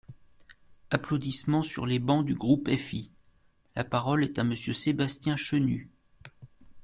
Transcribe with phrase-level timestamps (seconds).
[0.89, 3.11] (Applaudissements sur les bancs du groupe FI.)
[3.75, 5.91] La parole est à Monsieur Sébastien Chenu.